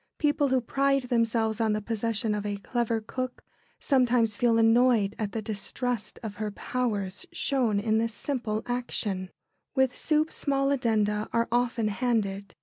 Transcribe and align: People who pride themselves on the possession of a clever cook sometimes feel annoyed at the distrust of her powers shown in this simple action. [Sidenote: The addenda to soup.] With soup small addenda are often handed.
People 0.17 0.47
who 0.47 0.61
pride 0.61 1.03
themselves 1.03 1.61
on 1.61 1.73
the 1.73 1.79
possession 1.79 2.33
of 2.33 2.43
a 2.43 2.57
clever 2.57 3.01
cook 3.01 3.43
sometimes 3.79 4.35
feel 4.35 4.57
annoyed 4.57 5.15
at 5.19 5.31
the 5.31 5.43
distrust 5.43 6.17
of 6.23 6.37
her 6.37 6.49
powers 6.49 7.27
shown 7.31 7.79
in 7.79 7.99
this 7.99 8.11
simple 8.15 8.63
action. 8.65 9.29
[Sidenote: 9.29 9.29
The 9.29 9.35
addenda 9.35 9.61
to 9.61 9.67
soup.] 9.69 9.75
With 9.75 9.97
soup 9.97 10.33
small 10.33 10.71
addenda 10.71 11.29
are 11.31 11.47
often 11.51 11.87
handed. 11.89 12.55